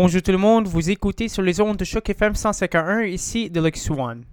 Bonjour 0.00 0.22
tout 0.22 0.30
le 0.30 0.38
monde, 0.38 0.68
vous 0.68 0.90
écoutez 0.90 1.26
sur 1.26 1.42
les 1.42 1.60
ondes 1.60 1.76
de 1.76 1.84
Choc 1.84 2.08
FM 2.08 2.36
151, 2.36 3.02
ici 3.02 3.50
de 3.50 3.60
One. 3.90 4.24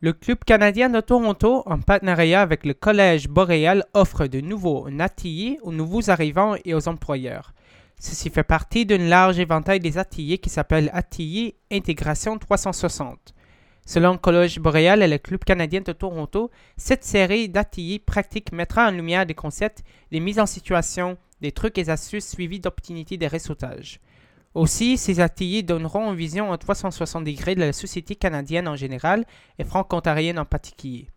Le 0.00 0.14
Club 0.14 0.38
canadien 0.46 0.88
de 0.88 1.02
Toronto, 1.02 1.62
en 1.66 1.78
partenariat 1.80 2.40
avec 2.40 2.64
le 2.64 2.72
Collège 2.72 3.28
Boréal, 3.28 3.84
offre 3.92 4.26
de 4.26 4.40
nouveaux 4.40 4.88
ateliers 5.00 5.58
aux 5.64 5.70
nouveaux 5.70 6.08
arrivants 6.08 6.54
et 6.64 6.72
aux 6.72 6.88
employeurs. 6.88 7.52
Ceci 8.00 8.30
fait 8.30 8.42
partie 8.42 8.86
d'un 8.86 9.06
large 9.06 9.38
éventail 9.38 9.80
des 9.80 9.98
ateliers 9.98 10.38
qui 10.38 10.48
s'appelle 10.48 10.88
Atelier 10.94 11.56
Intégration 11.70 12.38
360. 12.38 13.34
Selon 13.84 14.12
le 14.12 14.18
Collège 14.18 14.60
Boréal 14.60 15.02
et 15.02 15.08
le 15.08 15.18
Club 15.18 15.44
canadien 15.44 15.82
de 15.82 15.92
Toronto, 15.92 16.50
cette 16.78 17.04
série 17.04 17.50
d'ateliers 17.50 17.98
pratiques 17.98 18.50
mettra 18.50 18.88
en 18.88 18.92
lumière 18.92 19.26
des 19.26 19.34
concepts, 19.34 19.82
des 20.10 20.20
mises 20.20 20.40
en 20.40 20.46
situation, 20.46 21.18
des 21.42 21.52
trucs 21.52 21.76
et 21.76 21.90
astuces 21.90 22.30
suivis 22.30 22.60
d'opportunités 22.60 23.18
de 23.18 23.26
réseautage. 23.26 24.00
Aussi, 24.54 24.96
ces 24.96 25.18
ateliers 25.18 25.64
donneront 25.64 26.12
une 26.12 26.16
vision 26.16 26.50
en 26.50 26.56
360 26.56 27.24
degrés 27.24 27.56
de 27.56 27.60
la 27.60 27.72
société 27.72 28.14
canadienne 28.14 28.68
en 28.68 28.76
général 28.76 29.24
et 29.58 29.64
franco-ontarienne 29.64 30.38
en 30.38 30.44
particulier. 30.44 31.08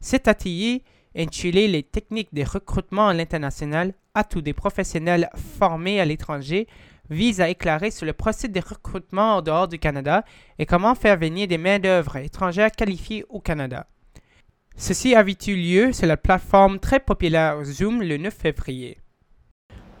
Cet 0.00 0.28
atelier, 0.28 0.84
intitulé 1.16 1.66
Les 1.66 1.82
techniques 1.82 2.32
de 2.32 2.44
recrutement 2.44 3.08
à 3.08 3.14
l'international, 3.14 3.92
à 4.14 4.22
tous 4.22 4.40
des 4.40 4.52
professionnels 4.52 5.28
formés 5.58 6.00
à 6.00 6.04
l'étranger, 6.04 6.68
vise 7.10 7.40
à 7.40 7.48
éclairer 7.48 7.90
sur 7.90 8.06
le 8.06 8.12
processus 8.12 8.50
de 8.50 8.60
recrutement 8.60 9.36
en 9.36 9.42
dehors 9.42 9.66
du 9.66 9.80
Canada 9.80 10.24
et 10.60 10.64
comment 10.64 10.94
faire 10.94 11.18
venir 11.18 11.48
des 11.48 11.58
main-d'œuvre 11.58 12.16
étrangères 12.18 12.70
qualifiées 12.70 13.24
au 13.28 13.40
Canada. 13.40 13.88
Ceci 14.76 15.16
a 15.16 15.22
eu 15.22 15.56
lieu 15.56 15.92
sur 15.92 16.06
la 16.06 16.16
plateforme 16.16 16.78
très 16.78 17.00
populaire 17.00 17.64
Zoom 17.64 18.00
le 18.00 18.16
9 18.16 18.32
février? 18.32 18.98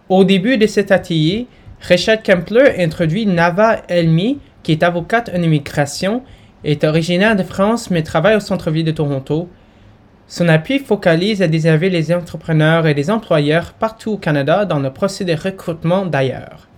Au 0.08 0.24
début 0.24 0.56
de 0.56 0.66
cet 0.66 0.92
atelier, 0.92 1.48
Richard 1.82 2.22
Kempler 2.22 2.74
introduit 2.78 3.24
Nava 3.24 3.82
Elmi, 3.88 4.38
qui 4.62 4.72
est 4.72 4.82
avocate 4.82 5.30
en 5.34 5.42
immigration, 5.42 6.22
est 6.62 6.84
originaire 6.84 7.36
de 7.36 7.42
France 7.42 7.90
mais 7.90 8.02
travaille 8.02 8.36
au 8.36 8.40
centre-ville 8.40 8.84
de 8.84 8.90
Toronto. 8.92 9.48
Son 10.26 10.46
appui 10.48 10.78
focalise 10.78 11.40
à 11.40 11.48
déserver 11.48 11.88
les 11.88 12.12
entrepreneurs 12.12 12.86
et 12.86 12.92
les 12.92 13.10
employeurs 13.10 13.72
partout 13.72 14.12
au 14.12 14.18
Canada 14.18 14.66
dans 14.66 14.78
le 14.78 14.92
processus 14.92 15.26
de 15.26 15.34
recrutement 15.34 16.04
d'ailleurs. 16.04 16.68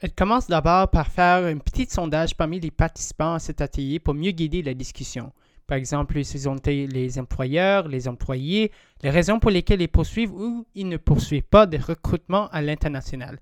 Elle 0.00 0.14
commence 0.14 0.46
d'abord 0.46 0.88
par 0.88 1.08
faire 1.08 1.44
un 1.44 1.58
petit 1.58 1.86
sondage 1.90 2.36
parmi 2.36 2.60
les 2.60 2.70
participants 2.70 3.34
à 3.34 3.38
cet 3.38 3.60
atelier 3.60 3.98
pour 3.98 4.14
mieux 4.14 4.30
guider 4.30 4.62
la 4.62 4.72
discussion. 4.72 5.30
Par 5.66 5.76
exemple, 5.76 6.18
ont 6.46 6.56
les 6.64 7.18
employeurs, 7.18 7.86
les 7.88 8.08
employés, 8.08 8.72
les 9.02 9.10
raisons 9.10 9.38
pour 9.38 9.50
lesquelles 9.50 9.82
ils 9.82 9.88
poursuivent 9.88 10.32
ou 10.32 10.66
ils 10.74 10.88
ne 10.88 10.96
poursuivent 10.96 11.42
pas 11.42 11.66
de 11.66 11.76
recrutement 11.76 12.48
à 12.48 12.62
l'international 12.62 13.38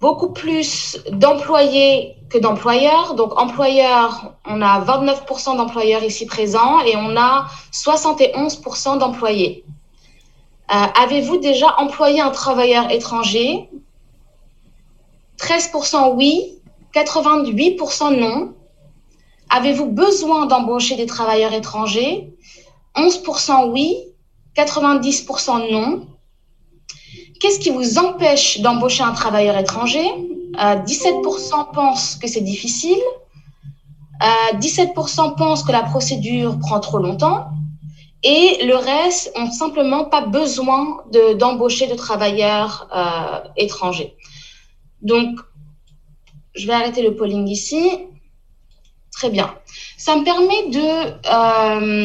beaucoup 0.00 0.30
plus 0.30 0.98
d'employés 1.10 2.16
que 2.30 2.38
d'employeurs. 2.38 3.14
Donc, 3.14 3.38
employeurs, 3.38 4.34
on 4.44 4.62
a 4.62 4.80
29% 4.80 5.56
d'employeurs 5.56 6.04
ici 6.04 6.26
présents 6.26 6.80
et 6.80 6.96
on 6.96 7.16
a 7.16 7.46
71% 7.72 8.98
d'employés. 8.98 9.64
Euh, 10.70 10.74
avez-vous 11.00 11.38
déjà 11.38 11.74
employé 11.78 12.20
un 12.20 12.30
travailleur 12.30 12.90
étranger? 12.90 13.70
13% 15.38 16.14
oui, 16.14 16.60
88% 16.94 18.18
non. 18.18 18.54
Avez-vous 19.50 19.86
besoin 19.86 20.46
d'embaucher 20.46 20.96
des 20.96 21.06
travailleurs 21.06 21.54
étrangers? 21.54 22.30
11% 22.96 23.70
oui, 23.70 23.96
90% 24.56 25.70
non. 25.72 26.06
Qu'est-ce 27.40 27.60
qui 27.60 27.70
vous 27.70 27.98
empêche 27.98 28.60
d'embaucher 28.60 29.04
un 29.04 29.12
travailleur 29.12 29.56
étranger? 29.56 30.04
17% 30.54 31.60
euh, 31.60 31.64
pensent 31.72 32.16
que 32.16 32.26
c'est 32.26 32.40
difficile. 32.40 32.98
17% 34.20 35.20
euh, 35.20 35.30
pensent 35.36 35.62
que 35.62 35.70
la 35.70 35.82
procédure 35.84 36.58
prend 36.58 36.80
trop 36.80 36.98
longtemps. 36.98 37.50
Et 38.24 38.64
le 38.64 38.74
reste 38.74 39.32
ont 39.36 39.50
simplement 39.50 40.04
pas 40.04 40.22
besoin 40.22 41.04
d'embaucher 41.38 41.86
de, 41.86 41.94
travailleurs 41.94 42.88
euh, 42.92 43.48
étrangers. 43.56 44.16
Donc, 45.02 45.38
je 46.56 46.66
vais 46.66 46.72
arrêter 46.72 47.02
le 47.02 47.14
polling 47.14 47.46
ici. 47.46 48.06
Très 49.12 49.30
bien. 49.30 49.54
Ça 49.96 50.16
me 50.16 50.24
permet 50.24 50.70
de 50.70 51.98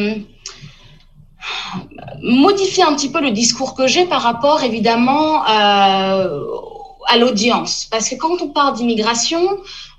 modifier 2.22 2.82
un 2.84 2.94
petit 2.94 3.10
peu 3.10 3.20
le 3.20 3.30
discours 3.30 3.74
que 3.74 3.86
j'ai 3.86 4.06
par 4.06 4.22
rapport 4.22 4.62
évidemment 4.62 5.46
euh, 5.48 6.40
à 7.06 7.16
l'audience. 7.18 7.86
Parce 7.90 8.08
que 8.08 8.14
quand 8.14 8.40
on 8.40 8.48
parle 8.48 8.74
d'immigration, 8.76 9.40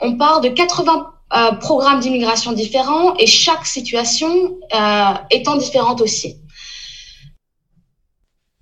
on 0.01 0.17
parle 0.17 0.44
de 0.44 0.50
80 0.50 1.11
euh, 1.34 1.51
programmes 1.53 2.00
d'immigration 2.00 2.51
différents 2.53 3.16
et 3.16 3.28
chaque 3.28 3.66
situation 3.66 4.29
euh, 4.73 5.13
étant 5.31 5.57
différente 5.57 6.01
aussi. 6.01 6.38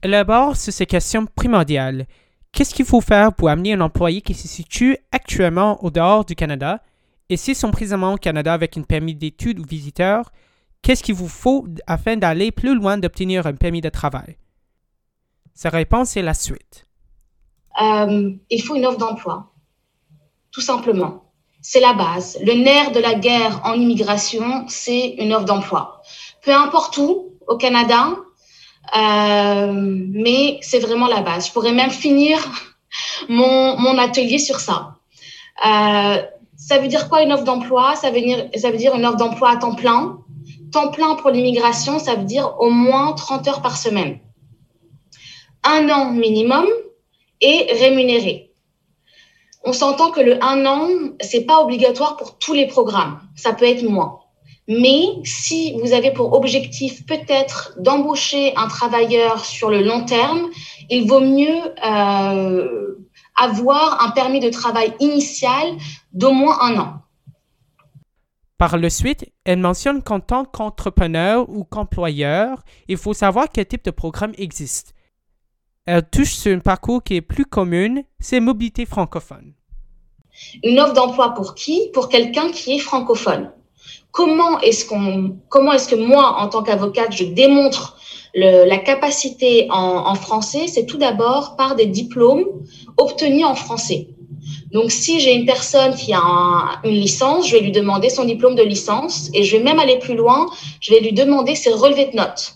D'abord, 0.04 0.56
sur 0.58 0.74
ces 0.74 0.86
questions 0.86 1.26
primordiales. 1.26 2.08
Qu'est-ce 2.52 2.74
qu'il 2.74 2.86
faut 2.86 3.02
faire 3.02 3.34
pour 3.34 3.50
amener 3.50 3.74
un 3.74 3.82
employé 3.82 4.22
qui 4.22 4.34
se 4.34 4.48
situe 4.48 4.98
actuellement 5.12 5.84
au 5.84 5.90
dehors 5.90 6.26
du 6.26 6.36
Canada? 6.36 6.82
Et 7.30 7.38
s'ils 7.38 7.56
sont 7.56 7.72
présentement 7.72 8.14
au 8.14 8.18
Canada 8.18 8.54
avec 8.54 8.76
une 8.76 8.86
permis 8.86 9.16
d'études 9.16 9.60
ou 9.60 9.64
visiteur, 9.64 10.32
Qu'est-ce 10.84 11.02
qu'il 11.02 11.16
vous 11.16 11.30
faut 11.30 11.66
afin 11.88 12.18
d'aller 12.18 12.52
plus 12.52 12.76
loin 12.76 12.98
d'obtenir 12.98 13.48
un 13.48 13.54
permis 13.54 13.80
de 13.80 13.88
travail? 13.88 14.38
Sa 15.54 15.70
réponse 15.70 16.18
est 16.18 16.22
la 16.22 16.34
suite. 16.34 16.86
Euh, 17.82 18.32
il 18.50 18.62
faut 18.62 18.76
une 18.76 18.86
offre 18.86 18.98
d'emploi, 18.98 19.54
tout 20.52 20.62
simplement. 20.62 21.32
C'est 21.62 21.80
la 21.80 21.94
base. 21.94 22.38
Le 22.46 22.54
nerf 22.54 22.92
de 22.92 23.00
la 23.00 23.14
guerre 23.16 23.62
en 23.64 23.74
immigration, 23.76 24.66
c'est 24.68 25.16
une 25.20 25.34
offre 25.34 25.46
d'emploi. 25.46 26.02
Peu 26.44 26.54
importe 26.54 26.98
où, 26.98 27.30
au 27.48 27.56
Canada, 27.56 28.10
euh, 28.98 29.72
mais 29.74 30.60
c'est 30.62 30.80
vraiment 30.80 31.08
la 31.08 31.22
base. 31.22 31.48
Je 31.48 31.54
pourrais 31.54 31.72
même 31.72 31.92
finir 31.92 32.38
mon, 33.30 33.98
atelier 33.98 34.38
sur 34.38 34.60
ça. 34.60 34.98
Euh, 35.66 36.22
ça 36.58 36.80
veut 36.80 36.90
dire 36.90 37.08
quoi 37.08 37.22
une 37.22 37.32
offre 37.32 37.46
d'emploi? 37.46 37.96
Ça, 37.96 38.10
ça 38.58 38.72
veut 38.72 38.78
dire 38.78 38.96
une 38.96 39.06
offre 39.06 39.18
d'emploi 39.18 39.52
à 39.52 39.56
temps 39.56 39.76
plein, 39.76 40.20
Temps 40.74 40.90
plein 40.90 41.14
pour 41.14 41.30
l'immigration, 41.30 42.00
ça 42.00 42.16
veut 42.16 42.24
dire 42.24 42.56
au 42.60 42.72
moins 42.72 43.14
30 43.14 43.48
heures 43.48 43.62
par 43.62 43.78
semaine. 43.78 44.20
Un 45.64 45.88
an 45.90 46.12
minimum 46.12 46.66
et 47.42 47.68
rémunéré. 47.80 48.52
On 49.64 49.72
s'entend 49.72 50.10
que 50.10 50.20
le 50.20 50.44
un 50.44 50.66
an, 50.66 50.90
c'est 51.22 51.46
pas 51.46 51.62
obligatoire 51.62 52.18
pour 52.18 52.40
tous 52.40 52.54
les 52.54 52.66
programmes. 52.66 53.22
Ça 53.36 53.54
peut 53.54 53.66
être 53.66 53.84
moins. 53.84 54.22
Mais 54.68 55.04
si 55.24 55.78
vous 55.80 55.94
avez 55.94 56.10
pour 56.10 56.34
objectif 56.34 57.06
peut-être 57.06 57.76
d'embaucher 57.78 58.54
un 58.56 58.68
travailleur 58.68 59.46
sur 59.46 59.70
le 59.70 59.84
long 59.84 60.06
terme, 60.06 60.50
il 60.90 61.08
vaut 61.08 61.20
mieux 61.20 61.62
euh, 61.86 62.96
avoir 63.36 64.04
un 64.04 64.10
permis 64.10 64.40
de 64.40 64.50
travail 64.50 64.94
initial 65.00 65.78
d'au 66.14 66.32
moins 66.32 66.58
un 66.62 66.80
an. 66.80 67.03
Par 68.58 68.78
la 68.78 68.90
suite, 68.90 69.26
elle 69.46 69.60
mentionne 69.60 70.04
qu'en 70.04 70.20
tant 70.20 70.46
qu'entrepreneur 70.46 71.50
ou 71.50 71.64
qu'employeur, 71.64 72.64
il 72.88 72.98
faut 72.98 73.14
savoir 73.14 73.48
quel 73.52 73.66
type 73.66 73.84
de 73.84 73.92
programme 73.92 74.34
existe. 74.38 74.94
Elle 75.86 76.08
touche 76.10 76.34
sur 76.34 76.56
un 76.56 76.60
parcours 76.60 77.04
qui 77.04 77.16
est 77.16 77.22
plus 77.22 77.46
commun, 77.46 78.04
c'est 78.20 78.40
mobilité 78.40 78.86
francophone. 78.86 79.54
Une 80.64 80.80
offre 80.80 80.94
d'emploi 80.94 81.34
pour 81.34 81.56
qui? 81.56 81.90
Pour 81.94 82.10
quelqu'un 82.10 82.52
qui 82.52 82.76
est 82.76 82.80
francophone. 82.80 83.52
Comment 84.12 84.60
est-ce 84.62 84.86
qu'on, 84.86 85.38
comment 85.50 85.74
est-ce 85.74 85.90
que 85.90 85.96
moi, 85.96 86.38
en 86.40 86.48
tant 86.48 86.64
qu'avocate, 86.64 87.12
je 87.12 87.26
démontre 87.26 87.98
la 88.36 88.78
capacité 88.78 89.68
en 89.72 90.16
français? 90.16 90.68
C'est 90.68 90.86
tout 90.86 90.98
d'abord 90.98 91.56
par 91.56 91.76
des 91.76 91.88
diplômes 91.88 92.46
obtenus 92.98 93.46
en 93.46 93.56
français. 93.56 94.08
Donc, 94.74 94.92
si 94.92 95.20
j'ai 95.20 95.34
une 95.36 95.46
personne 95.46 95.94
qui 95.96 96.14
a 96.14 96.80
une 96.84 96.96
licence, 96.96 97.48
je 97.48 97.54
vais 97.54 97.62
lui 97.62 97.72
demander 97.72 98.10
son 98.10 98.26
diplôme 98.26 98.56
de 98.56 98.64
licence 98.64 99.30
et 99.36 99.44
je 99.44 99.56
vais 99.56 99.64
même 99.64 99.80
aller 99.80 100.00
plus 100.00 100.16
loin, 100.16 100.50
je 100.82 100.92
vais 100.92 101.00
lui 101.00 101.14
demander 101.14 101.54
ses 101.54 101.72
relevés 101.72 102.08
de 102.08 102.18
notes. 102.18 102.56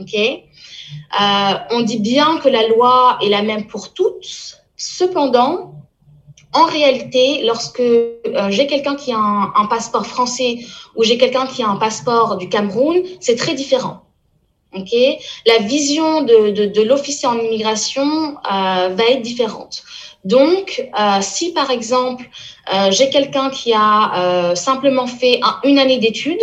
OK? 0.00 0.14
Euh, 0.14 1.54
On 1.70 1.80
dit 1.80 1.98
bien 1.98 2.38
que 2.38 2.48
la 2.48 2.68
loi 2.68 3.18
est 3.22 3.28
la 3.28 3.42
même 3.42 3.66
pour 3.66 3.92
toutes. 3.92 4.62
Cependant, 4.76 5.74
en 6.52 6.64
réalité, 6.66 7.42
lorsque 7.44 7.80
euh, 7.80 8.20
j'ai 8.50 8.68
quelqu'un 8.68 8.94
qui 8.94 9.12
a 9.12 9.18
un, 9.18 9.66
passeport 9.66 10.06
français 10.06 10.60
ou 10.94 11.02
j'ai 11.02 11.18
quelqu'un 11.18 11.48
qui 11.48 11.64
a 11.64 11.68
un 11.68 11.76
passeport 11.76 12.36
du 12.36 12.48
Cameroun, 12.48 13.02
c'est 13.18 13.34
très 13.34 13.54
différent. 13.54 14.04
OK 14.74 14.94
La 15.46 15.58
vision 15.58 16.22
de, 16.22 16.82
l'officier 16.82 17.28
en 17.28 17.38
immigration 17.38 18.36
euh, 18.36 18.88
va 18.88 19.04
être 19.10 19.22
différente. 19.22 19.82
Donc, 20.24 20.88
euh, 20.98 21.18
si 21.20 21.52
par 21.52 21.70
exemple, 21.70 22.28
euh, 22.72 22.90
j'ai 22.90 23.10
quelqu'un 23.10 23.50
qui 23.50 23.72
a 23.74 24.14
euh, 24.16 24.54
simplement 24.54 25.06
fait 25.06 25.40
une 25.64 25.78
année 25.78 25.98
d'études, 25.98 26.40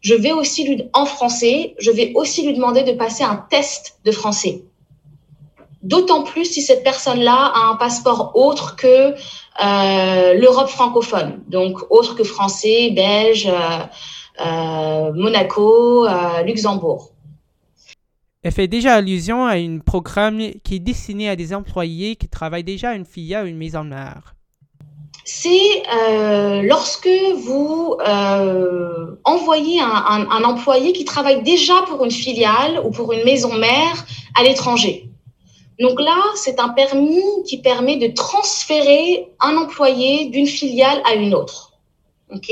je 0.00 0.14
vais 0.14 0.32
aussi 0.32 0.64
lui, 0.64 0.82
en 0.94 1.06
français, 1.06 1.74
je 1.78 1.90
vais 1.90 2.12
aussi 2.14 2.44
lui 2.44 2.54
demander 2.54 2.82
de 2.82 2.92
passer 2.92 3.22
un 3.22 3.44
test 3.50 3.98
de 4.04 4.10
français. 4.10 4.62
d'autant 5.82 6.24
plus 6.24 6.44
si 6.44 6.60
cette 6.60 6.82
personne-là 6.84 7.52
a 7.54 7.70
un 7.72 7.76
passeport 7.76 8.32
autre 8.34 8.76
que 8.76 9.14
euh, 9.14 10.34
l'Europe 10.34 10.68
francophone, 10.68 11.42
donc 11.48 11.78
autre 11.88 12.14
que 12.14 12.24
français, 12.24 12.90
belge, 12.90 13.48
euh, 13.48 15.12
Monaco, 15.14 16.06
Luxembourg. 16.44 17.12
Elle 18.42 18.52
fait 18.52 18.68
déjà 18.68 18.94
allusion 18.94 19.44
à 19.44 19.56
un 19.56 19.80
programme 19.80 20.40
qui 20.64 20.76
est 20.76 20.80
destiné 20.80 21.28
à 21.28 21.36
des 21.36 21.52
employés 21.52 22.16
qui 22.16 22.26
travaillent 22.26 22.64
déjà 22.64 22.90
à 22.90 22.94
une 22.94 23.04
filiale 23.04 23.44
ou 23.44 23.48
une 23.48 23.58
maison 23.58 23.84
mère. 23.84 24.34
C'est 25.26 25.82
lorsque 26.62 27.10
vous 27.44 27.96
envoyez 29.24 29.80
un, 29.80 30.44
employé 30.44 30.94
qui 30.94 31.04
travaille 31.04 31.42
déjà 31.42 31.82
pour 31.86 32.02
une 32.02 32.10
filiale 32.10 32.80
ou 32.82 32.90
pour 32.90 33.12
une 33.12 33.24
maison 33.24 33.52
mère 33.52 34.06
à 34.34 34.42
l'étranger. 34.42 35.10
Donc 35.78 36.00
là, 36.00 36.16
c'est 36.34 36.60
un 36.60 36.70
permis 36.70 37.22
qui 37.46 37.58
permet 37.58 37.96
de 37.96 38.08
transférer 38.14 39.28
un 39.40 39.56
employé 39.56 40.30
d'une 40.30 40.46
filiale 40.46 41.02
à 41.04 41.14
une 41.14 41.34
autre. 41.34 41.72
Ok? 42.32 42.50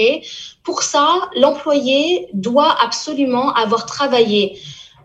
Pour 0.65 0.83
ça, 0.83 1.31
l'employé 1.37 2.29
doit 2.33 2.77
absolument 2.83 3.53
avoir 3.55 3.87
travaillé 3.87 4.59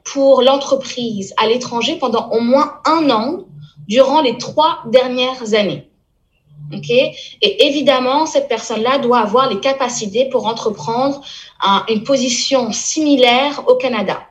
pour 0.06 0.42
l'entreprise 0.42 1.34
à 1.38 1.48
l'étranger 1.48 1.98
pendant 1.98 2.30
au 2.32 2.40
moins 2.40 2.80
un 2.86 3.10
an 3.10 3.46
durant 3.88 4.22
les 4.22 4.38
trois 4.38 4.80
dernières 4.88 5.54
années. 5.54 5.90
Ok? 6.74 6.90
Et 6.90 7.68
évidemment, 7.68 8.26
cette 8.26 8.48
personne-là 8.48 9.00
doit 9.00 9.20
avoir 9.20 9.50
les 9.50 9.60
capacités 9.60 10.30
pour 10.30 10.48
entreprendre 10.48 11.22
une 11.90 12.04
position 12.04 12.72
similaire 12.72 13.64
au 13.68 13.76
Canada. 13.76 14.22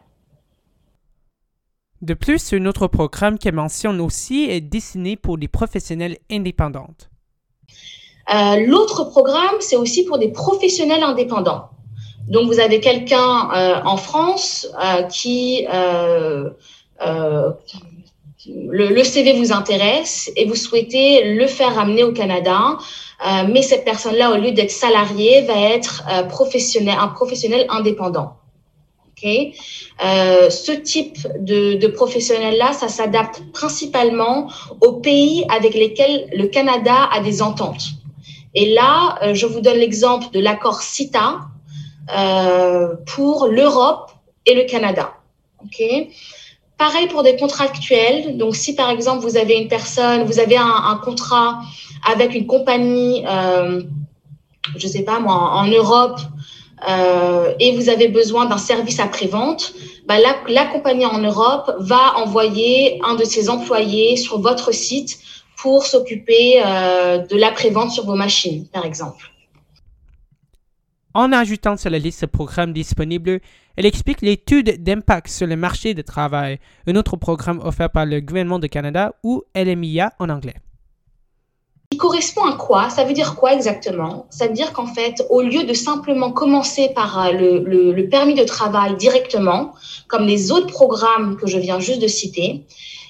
De 2.00 2.14
plus, 2.14 2.52
un 2.52 2.66
autre 2.66 2.88
programme 2.88 3.38
qu'elle 3.38 3.54
mentionne 3.54 4.00
aussi 4.00 4.44
est 4.50 4.60
destiné 4.60 5.16
pour 5.16 5.36
les 5.36 5.46
professionnels 5.46 6.18
indépendants. 6.30 6.88
Euh, 8.34 8.66
l'autre 8.66 9.04
programme, 9.04 9.56
c'est 9.60 9.76
aussi 9.76 10.04
pour 10.04 10.18
des 10.18 10.32
professionnels 10.32 11.04
indépendants. 11.04 11.70
Donc, 12.28 12.46
vous 12.46 12.60
avez 12.60 12.80
quelqu'un 12.80 13.50
euh, 13.54 13.80
en 13.84 13.96
France 13.96 14.68
euh, 14.82 15.02
qui 15.04 15.66
le, 18.46 19.04
CV 19.04 19.32
vous 19.34 19.52
intéresse 19.52 20.30
et 20.36 20.44
vous 20.46 20.54
souhaitez 20.54 21.34
le 21.34 21.46
faire 21.46 21.74
ramener 21.74 22.04
au 22.04 22.12
Canada, 22.12 22.78
mais 23.48 23.62
cette 23.62 23.84
personne-là, 23.84 24.32
au 24.32 24.36
lieu 24.36 24.50
d'être 24.52 24.70
salarié, 24.70 25.42
va 25.42 25.58
être 25.58 26.02
professionnel, 26.28 26.96
un 27.00 27.08
professionnel 27.08 27.66
indépendant. 27.68 28.36
Euh, 30.04 30.50
ce 30.50 30.72
type 30.72 31.18
de, 31.38 31.74
de 31.74 31.86
professionnel-là, 31.86 32.72
ça 32.72 32.88
s'adapte 32.88 33.42
principalement 33.52 34.50
aux 34.80 34.94
pays 34.94 35.44
avec 35.48 35.74
lesquels 35.74 36.28
le 36.34 36.46
Canada 36.48 37.08
a 37.12 37.20
des 37.20 37.42
ententes. 37.42 37.84
Et 38.54 38.74
là, 38.74 39.18
euh, 39.22 39.34
je 39.34 39.46
vous 39.46 39.60
donne 39.60 39.78
l'exemple 39.78 40.26
de 40.32 40.40
l'accord 40.40 40.82
CITA 40.82 41.40
euh, 42.16 42.94
pour 43.06 43.46
l'Europe 43.46 44.10
et 44.46 44.54
le 44.54 44.64
Canada. 44.64 45.14
Pareil 46.78 47.06
pour 47.06 47.22
des 47.22 47.36
contractuels. 47.36 48.36
Donc, 48.36 48.56
si 48.56 48.74
par 48.74 48.90
exemple 48.90 49.22
vous 49.22 49.36
avez 49.36 49.54
une 49.54 49.68
personne, 49.68 50.24
vous 50.24 50.40
avez 50.40 50.56
un, 50.56 50.84
un 50.92 50.96
contrat 50.96 51.60
avec 52.10 52.34
une 52.34 52.46
compagnie, 52.46 53.24
euh, 53.28 53.82
je 54.76 54.86
sais 54.88 55.02
pas 55.02 55.20
moi, 55.20 55.34
en 55.34 55.68
Europe 55.68 56.18
euh, 56.88 57.54
et 57.60 57.76
vous 57.76 57.88
avez 57.88 58.08
besoin 58.08 58.46
d'un 58.46 58.58
service 58.58 58.98
après-vente, 58.98 59.74
bah, 60.06 60.18
la, 60.18 60.36
la, 60.48 60.66
compagnie 60.66 61.06
en 61.06 61.18
Europe 61.18 61.72
va 61.78 62.16
envoyer 62.16 63.00
un 63.04 63.14
de 63.14 63.24
ses 63.24 63.48
employés 63.48 64.16
sur 64.16 64.40
votre 64.40 64.72
site 64.72 65.20
pour 65.56 65.86
s'occuper 65.86 66.60
euh, 66.64 67.18
de 67.18 67.36
l'après-vente 67.36 67.92
sur 67.92 68.04
vos 68.04 68.16
machines, 68.16 68.66
par 68.72 68.84
exemple. 68.84 69.31
En 71.14 71.30
ajoutant 71.32 71.76
sur 71.76 71.90
la 71.90 71.98
liste 71.98 72.22
de 72.22 72.26
programmes 72.26 72.72
disponibles, 72.72 73.40
elle 73.76 73.84
explique 73.84 74.22
l'étude 74.22 74.82
d'impact 74.82 75.28
sur 75.28 75.46
le 75.46 75.56
marché 75.56 75.92
du 75.92 76.04
travail, 76.04 76.58
un 76.86 76.96
autre 76.96 77.16
programme 77.16 77.60
offert 77.62 77.90
par 77.90 78.06
le 78.06 78.20
gouvernement 78.20 78.58
de 78.58 78.66
Canada 78.66 79.14
ou 79.22 79.42
LMIA 79.54 80.12
en 80.18 80.30
anglais. 80.30 80.56
Il 81.90 81.98
correspond 81.98 82.46
à 82.46 82.54
quoi? 82.54 82.88
Ça 82.88 83.04
veut 83.04 83.12
dire 83.12 83.34
quoi 83.34 83.52
exactement? 83.52 84.26
Ça 84.30 84.46
veut 84.46 84.54
dire 84.54 84.72
qu'en 84.72 84.86
fait, 84.86 85.22
au 85.28 85.42
lieu 85.42 85.64
de 85.64 85.74
simplement 85.74 86.32
commencer 86.32 86.88
par 86.94 87.26
euh, 87.26 87.32
le, 87.32 88.08
permis 88.08 88.34
de 88.34 88.44
travail 88.44 88.96
directement, 88.96 89.74
comme 90.08 90.24
les 90.24 90.50
autres 90.50 90.68
programmes 90.68 91.36
que 91.36 91.46
je 91.46 91.58
viens 91.58 91.78
juste 91.78 92.00
de 92.00 92.08
citer, 92.08 92.64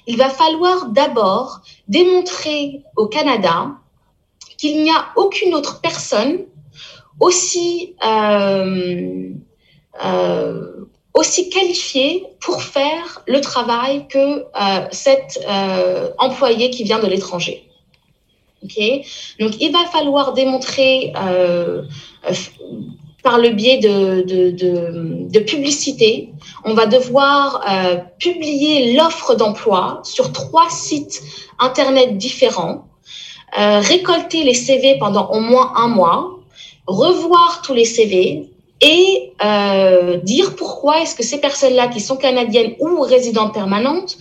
il 0.09 0.17
va 0.17 0.29
falloir 0.29 0.89
d'abord 0.89 1.61
démontrer 1.87 2.83
au 2.97 3.07
Canada 3.07 3.71
qu'il 4.59 4.83
n'y 4.83 4.91
a 4.91 5.07
aucune 5.15 5.55
autre 5.55 5.81
personne 5.81 6.41
aussi, 7.21 7.95
euh, 8.05 9.31
euh, 10.05 10.87
aussi 11.15 11.51
qualifiée 11.51 12.25
pour 12.41 12.63
faire 12.63 13.23
le 13.27 13.41
travail 13.41 14.07
que 14.09 14.45
cet 14.91 15.47
employé 16.19 16.71
qui 16.71 16.85
vient 16.85 17.01
de 17.01 17.07
l'étranger. 17.07 17.69
Donc, 19.41 19.61
il 19.61 19.73
va 19.73 19.85
falloir 19.87 20.35
démontrer 20.35 21.13
euh, 21.17 21.83
euh, 22.29 22.35
par 23.23 23.39
le 23.39 23.51
biais 23.51 23.79
de, 23.79 24.23
de, 24.23 25.39
publicité, 25.41 26.33
on 26.65 26.75
va 26.75 26.87
devoir 26.87 27.65
euh, 27.69 27.97
publier 28.19 28.95
l'offre 28.95 29.35
d'emploi 29.35 30.01
sur 30.05 30.33
trois 30.33 30.71
sites 30.71 31.23
Internet 31.59 32.17
différents, 32.17 32.87
récolter 33.55 34.43
les 34.43 34.55
CV 34.55 34.99
pendant 34.99 35.31
au 35.31 35.41
moins 35.41 35.73
un 35.77 35.87
mois, 35.87 36.41
revoir 36.87 37.63
tous 37.63 37.75
les 37.75 37.85
CV, 37.85 38.49
et 38.83 39.33
dire 40.25 40.57
pourquoi 40.57 41.03
est-ce 41.03 41.15
que 41.15 41.23
ces 41.23 41.41
personnes-là 41.41 41.89
qui 41.89 42.01
sont 42.01 42.17
canadiennes 42.17 42.75
ou 42.81 43.01
résidentes 43.01 43.55
permanentes 43.55 44.19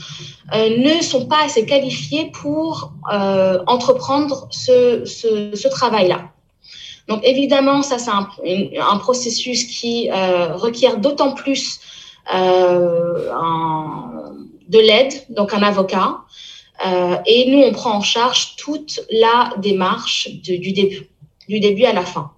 euh, 0.53 0.77
ne 0.77 1.01
sont 1.01 1.27
pas 1.27 1.43
assez 1.45 1.65
qualifiés 1.65 2.31
pour 2.41 2.91
euh, 3.13 3.63
entreprendre 3.67 4.47
ce, 4.51 5.05
ce, 5.05 5.67
travail-là. 5.69 6.29
Donc 7.07 7.21
évidemment, 7.23 7.83
ça 7.83 7.97
c'est 7.97 8.11
un, 8.11 8.27
un, 8.79 8.97
processus 8.97 9.63
qui 9.63 10.09
euh, 10.11 10.53
requiert 10.55 10.97
d'autant 10.97 11.33
plus 11.33 11.79
un, 12.29 14.11
de 14.67 14.79
l'aide, 14.79 15.13
donc 15.29 15.53
un 15.53 15.63
avocat. 15.63 16.17
et 17.25 17.49
nous, 17.49 17.59
on 17.59 17.71
prend 17.71 17.93
en 17.93 18.01
charge 18.01 18.55
toute 18.57 18.99
la 19.09 19.53
démarche 19.57 20.29
du, 20.43 20.71
début, 20.73 21.09
du 21.47 21.59
début 21.59 21.85
à 21.85 21.93
la 21.93 22.03
fin. 22.03 22.31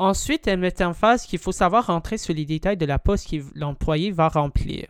Ensuite, 0.00 0.46
elle 0.46 0.60
met 0.60 0.80
en 0.80 0.94
phase 0.94 1.26
qu'il 1.26 1.40
faut 1.40 1.50
savoir 1.50 1.88
rentrer 1.88 2.18
sur 2.18 2.32
les 2.32 2.44
détails 2.44 2.76
de 2.76 2.86
la 2.86 3.00
poste 3.00 3.28
que 3.28 3.36
l'employé 3.56 4.12
va 4.12 4.28
remplir. 4.28 4.86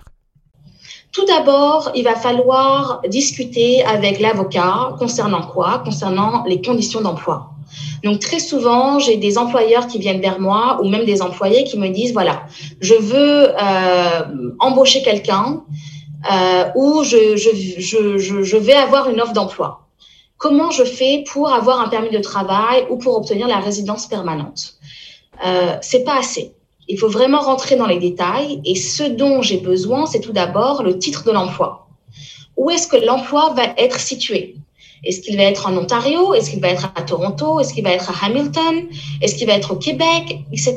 Tout 1.12 1.24
d'abord, 1.24 1.90
il 1.94 2.04
va 2.04 2.14
falloir 2.14 3.00
discuter 3.08 3.82
avec 3.84 4.20
l'avocat 4.20 4.94
concernant 4.98 5.46
quoi? 5.46 5.80
Concernant 5.82 6.44
les 6.44 6.60
conditions 6.60 7.00
d'emploi. 7.00 7.52
Donc 8.04 8.20
très 8.20 8.38
souvent, 8.38 8.98
j'ai 8.98 9.16
des 9.16 9.38
employeurs 9.38 9.86
qui 9.86 9.98
viennent 9.98 10.20
vers 10.20 10.40
moi 10.40 10.78
ou 10.82 10.88
même 10.90 11.06
des 11.06 11.22
employés 11.22 11.64
qui 11.64 11.78
me 11.78 11.88
disent, 11.88 12.12
voilà, 12.12 12.42
je 12.80 12.92
veux 12.92 13.48
euh, 13.58 14.50
embaucher 14.60 15.00
quelqu'un 15.02 15.64
euh, 16.30 16.64
ou 16.74 17.02
je, 17.02 18.56
vais 18.58 18.74
avoir 18.74 19.08
une 19.08 19.22
offre 19.22 19.32
d'emploi. 19.32 19.86
Comment 20.36 20.70
je 20.70 20.84
fais 20.84 21.24
pour 21.32 21.50
avoir 21.50 21.80
un 21.80 21.88
permis 21.88 22.10
de 22.10 22.20
travail 22.20 22.84
ou 22.90 22.98
pour 22.98 23.16
obtenir 23.16 23.48
la 23.48 23.58
résidence 23.58 24.06
permanente? 24.06 24.74
Euh, 25.44 25.76
C'est 25.82 26.04
pas 26.04 26.18
assez. 26.18 26.52
Il 26.88 26.98
faut 26.98 27.08
vraiment 27.08 27.40
rentrer 27.40 27.76
dans 27.76 27.86
les 27.86 27.98
détails 27.98 28.60
et 28.64 28.74
ce 28.74 29.02
dont 29.04 29.42
j'ai 29.42 29.58
besoin, 29.58 30.06
c'est 30.06 30.20
tout 30.20 30.32
d'abord 30.32 30.82
le 30.82 30.98
titre 30.98 31.24
de 31.24 31.30
l'emploi. 31.32 31.88
Où 32.56 32.70
est-ce 32.70 32.88
que 32.88 32.96
l'emploi 32.96 33.52
va 33.54 33.64
être 33.76 34.00
situé? 34.00 34.56
Est-ce 35.04 35.20
qu'il 35.20 35.36
va 35.36 35.44
être 35.44 35.68
en 35.68 35.76
Ontario? 35.76 36.34
Est-ce 36.34 36.50
qu'il 36.50 36.60
va 36.60 36.68
être 36.68 36.90
à 36.96 37.02
Toronto? 37.02 37.60
Est-ce 37.60 37.72
qu'il 37.74 37.84
va 37.84 37.90
être 37.90 38.10
à 38.10 38.26
Hamilton? 38.26 38.86
Est-ce 39.20 39.34
qu'il 39.36 39.46
va 39.46 39.54
être 39.54 39.72
au 39.72 39.76
Québec? 39.76 40.38
Etc. 40.50 40.76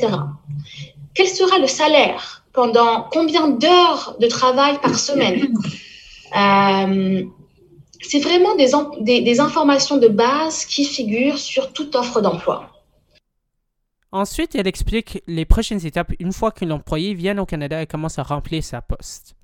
Quel 1.16 1.28
sera 1.28 1.58
le 1.60 1.68
salaire 1.68 2.44
Pendant 2.54 3.08
combien 3.12 3.48
d'heures 3.48 4.16
de 4.20 4.28
travail 4.28 4.80
par 4.82 4.98
semaine? 5.00 5.54
Euh, 6.38 7.24
C'est 8.02 8.20
vraiment 8.20 8.56
des, 8.56 9.22
des 9.22 9.40
informations 9.40 9.98
de 9.98 10.08
base 10.08 10.66
qui 10.66 10.86
figurent 10.86 11.38
sur 11.38 11.74
toute 11.74 11.96
offre 11.96 12.22
d'emploi. 12.22 12.70
Ensuite, 14.14 14.56
elle 14.56 14.68
explique 14.68 15.24
les 15.28 15.46
prochaines 15.46 15.86
étapes 15.86 16.12
une 16.20 16.34
fois 16.34 16.52
que 16.52 16.66
l'employé 16.66 17.14
vient 17.14 17.38
au 17.38 17.46
Canada 17.46 17.82
et 17.82 17.88
commence 17.88 18.20
à 18.20 18.24
remplir 18.24 18.62
sa 18.64 18.82
poste. 18.82 19.36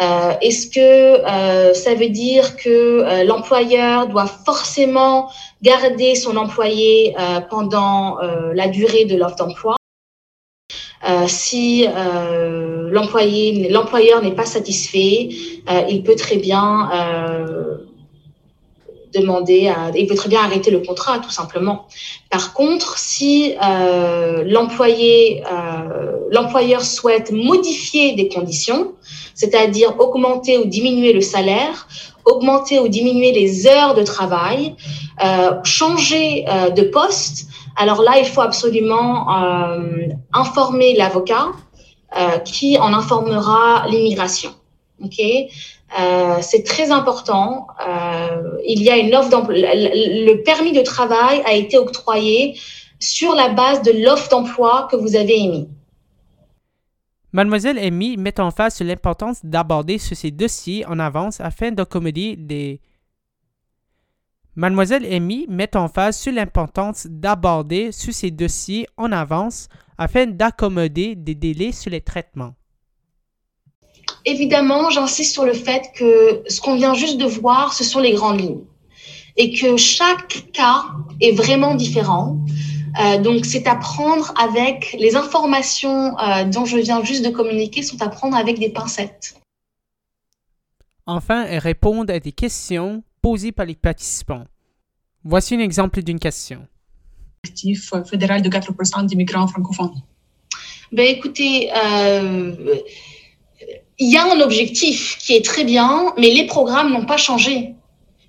Euh, 0.00 0.32
est-ce 0.42 0.68
que 0.68 0.80
euh, 0.80 1.74
ça 1.74 1.94
veut 1.94 2.08
dire 2.08 2.56
que 2.56 2.68
euh, 2.68 3.24
l'employeur 3.24 4.06
doit 4.06 4.26
forcément 4.26 5.30
garder 5.62 6.14
son 6.14 6.36
employé 6.36 7.16
pendant 7.50 8.18
la 8.54 8.68
durée 8.68 9.04
de 9.06 9.16
l'offre 9.16 9.36
d'emploi 9.36 9.76
si 11.26 11.86
l'employeur 13.70 14.22
n'est 14.22 14.34
pas 14.34 14.44
satisfait, 14.44 15.30
il 15.88 16.02
peut 16.04 16.14
très 16.14 16.36
bien 16.36 16.90
demander, 19.12 19.72
il 19.94 20.06
peut 20.06 20.14
très 20.14 20.28
bien 20.28 20.40
arrêter 20.40 20.70
le 20.70 20.80
contrat, 20.80 21.18
tout 21.18 21.30
simplement. 21.30 21.86
Par 22.30 22.52
contre, 22.52 22.98
si 22.98 23.54
euh, 23.62 24.44
l'employé, 24.44 25.42
euh, 25.50 26.18
l'employeur 26.30 26.82
souhaite 26.82 27.32
modifier 27.32 28.12
des 28.12 28.28
conditions, 28.28 28.92
c'est-à-dire 29.34 29.98
augmenter 29.98 30.58
ou 30.58 30.66
diminuer 30.66 31.12
le 31.12 31.20
salaire, 31.20 31.88
augmenter 32.24 32.80
ou 32.80 32.88
diminuer 32.88 33.32
les 33.32 33.66
heures 33.66 33.94
de 33.94 34.02
travail, 34.02 34.76
euh, 35.24 35.52
changer 35.64 36.44
de 36.76 36.82
poste, 36.82 37.46
alors 37.76 38.02
là, 38.02 38.18
il 38.18 38.26
faut 38.26 38.40
absolument 38.40 39.28
informer 40.32 40.94
l'avocat 40.96 41.46
qui 42.44 42.76
en 42.78 42.92
informera 42.92 43.86
l'immigration. 43.88 44.50
Ok, 45.02 45.20
euh, 45.98 46.38
c'est 46.42 46.64
très 46.64 46.90
important. 46.90 47.66
Euh, 47.86 48.58
il 48.66 48.82
y 48.82 48.90
a 48.90 48.96
une 48.96 49.14
offre 49.14 49.30
d'emploi. 49.30 49.56
Le 49.56 50.42
permis 50.42 50.72
de 50.72 50.82
travail 50.82 51.42
a 51.46 51.54
été 51.54 51.78
octroyé 51.78 52.58
sur 52.98 53.34
la 53.34 53.48
base 53.50 53.82
de 53.82 53.92
l'offre 54.04 54.28
d'emploi 54.28 54.88
que 54.90 54.96
vous 54.96 55.16
avez 55.16 55.38
émise. 55.38 55.68
Mademoiselle 57.32 57.78
Amy 57.78 58.16
met 58.16 58.40
en 58.40 58.50
face 58.50 58.80
l'importance 58.80 59.44
d'aborder 59.44 59.98
ces 59.98 60.30
dossiers 60.30 60.86
en 60.86 60.98
avance 60.98 61.40
afin 61.40 61.70
d'accommoder 61.70 62.36
des... 62.36 62.80
Mademoiselle 64.56 65.04
Amy 65.12 65.46
met 65.48 65.76
en 65.76 65.88
face 65.88 66.20
sur 66.20 66.32
l'importance 66.32 67.06
d'aborder 67.06 67.92
sur 67.92 68.12
ces 68.12 68.30
dossiers 68.30 68.86
en 68.96 69.12
avance 69.12 69.68
afin 69.98 70.26
d'accommoder 70.26 71.14
des 71.14 71.34
délais 71.34 71.72
sur 71.72 71.90
les 71.90 72.00
traitements. 72.00 72.54
Évidemment, 74.24 74.90
j'insiste 74.90 75.32
sur 75.32 75.44
le 75.44 75.52
fait 75.52 75.90
que 75.94 76.42
ce 76.48 76.60
qu'on 76.60 76.74
vient 76.74 76.94
juste 76.94 77.18
de 77.18 77.26
voir, 77.26 77.72
ce 77.72 77.84
sont 77.84 78.00
les 78.00 78.12
grandes 78.12 78.40
lignes. 78.40 78.64
Et 79.36 79.52
que 79.52 79.76
chaque 79.76 80.50
cas 80.52 80.84
est 81.20 81.32
vraiment 81.32 81.74
différent. 81.74 82.38
Euh, 83.00 83.18
donc, 83.18 83.44
c'est 83.44 83.66
à 83.66 83.76
prendre 83.76 84.34
avec 84.40 84.96
les 84.98 85.14
informations 85.14 86.18
euh, 86.18 86.44
dont 86.44 86.64
je 86.64 86.78
viens 86.78 87.02
juste 87.04 87.24
de 87.24 87.30
communiquer, 87.30 87.82
sont 87.82 88.00
à 88.02 88.08
prendre 88.08 88.36
avec 88.36 88.58
des 88.58 88.70
pincettes. 88.70 89.36
Enfin, 91.06 91.44
elles 91.44 91.58
répondent 91.58 92.10
à 92.10 92.18
des 92.18 92.32
questions 92.32 93.02
posées 93.22 93.52
par 93.52 93.66
les 93.66 93.76
participants. 93.76 94.44
Voici 95.24 95.54
un 95.54 95.60
exemple 95.60 96.02
d'une 96.02 96.18
question. 96.18 96.66
Objectif 97.44 97.92
fédéral 98.10 98.42
de 98.42 98.48
4% 98.48 99.06
d'immigrants 99.06 99.46
francophones. 99.46 100.02
Ben, 100.90 101.06
écoutez, 101.06 101.70
euh, 101.72 102.54
il 103.98 104.10
y 104.10 104.16
a 104.16 104.24
un 104.24 104.40
objectif 104.40 105.18
qui 105.18 105.34
est 105.34 105.44
très 105.44 105.64
bien, 105.64 106.12
mais 106.16 106.30
les 106.30 106.46
programmes 106.46 106.92
n'ont 106.92 107.04
pas 107.04 107.16
changé. 107.16 107.74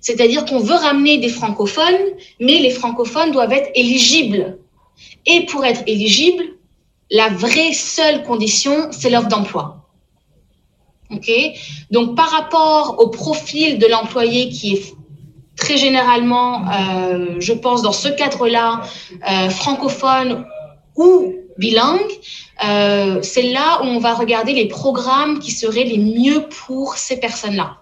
C'est-à-dire 0.00 0.44
qu'on 0.44 0.58
veut 0.58 0.74
ramener 0.74 1.18
des 1.18 1.28
francophones, 1.28 2.00
mais 2.40 2.58
les 2.58 2.70
francophones 2.70 3.32
doivent 3.32 3.52
être 3.52 3.70
éligibles. 3.74 4.58
Et 5.26 5.46
pour 5.46 5.64
être 5.64 5.82
éligible, 5.86 6.42
la 7.10 7.28
vraie 7.28 7.72
seule 7.72 8.22
condition, 8.24 8.88
c'est 8.90 9.10
l'offre 9.10 9.28
d'emploi. 9.28 9.88
OK? 11.10 11.30
Donc, 11.90 12.16
par 12.16 12.30
rapport 12.30 12.96
au 12.98 13.08
profil 13.08 13.78
de 13.78 13.86
l'employé 13.86 14.48
qui 14.48 14.74
est 14.74 14.94
très 15.56 15.76
généralement, 15.76 16.64
euh, 16.70 17.36
je 17.38 17.52
pense, 17.52 17.82
dans 17.82 17.92
ce 17.92 18.08
cadre-là, 18.08 18.80
euh, 19.30 19.50
francophone 19.50 20.46
ou 20.96 21.34
bilingue, 21.60 22.14
euh, 22.64 23.20
c'est 23.22 23.52
là 23.52 23.80
où 23.82 23.84
on 23.84 24.00
va 24.00 24.14
regarder 24.14 24.52
les 24.52 24.66
programmes 24.66 25.38
qui 25.38 25.52
seraient 25.52 25.84
les 25.84 25.98
mieux 25.98 26.48
pour 26.66 26.96
ces 26.96 27.20
personnes-là. 27.20 27.76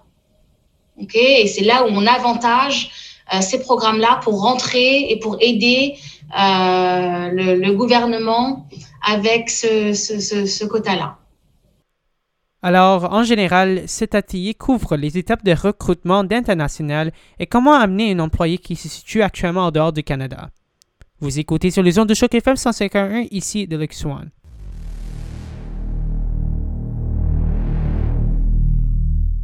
OK 1.00 1.14
Et 1.14 1.46
c'est 1.46 1.64
là 1.64 1.84
où 1.84 1.88
on 1.90 2.06
avantage 2.06 2.90
euh, 3.32 3.40
ces 3.40 3.60
programmes-là 3.60 4.20
pour 4.22 4.42
rentrer 4.42 5.10
et 5.10 5.18
pour 5.18 5.36
aider 5.40 5.94
euh, 6.38 7.28
le, 7.38 7.54
le, 7.54 7.72
gouvernement 7.72 8.66
avec 9.06 9.48
ce, 9.48 9.92
ce, 9.94 10.20
ce, 10.20 10.44
ce 10.44 10.64
quota-là. 10.64 11.16
Alors, 12.60 13.12
en 13.12 13.22
général, 13.22 13.82
cet 13.86 14.16
atelier 14.16 14.52
couvre 14.52 14.96
les 14.96 15.16
étapes 15.16 15.44
de 15.44 15.52
recrutement 15.52 16.24
d'international 16.24 17.12
et 17.38 17.46
comment 17.46 17.74
amener 17.74 18.12
un 18.12 18.18
employé 18.18 18.58
qui 18.58 18.74
se 18.74 18.88
situe 18.88 19.22
actuellement 19.22 19.66
en 19.66 19.70
dehors 19.70 19.92
du 19.92 20.02
Canada. 20.02 20.50
Vous 21.20 21.40
écoutez 21.40 21.72
sur 21.72 21.82
les 21.82 21.98
ondes 21.98 22.08
de 22.08 22.14
choc 22.14 22.32
FM 22.32 22.54
151 22.54 23.26
ici 23.32 23.66
de 23.66 23.76
Luxuan. 23.76 24.26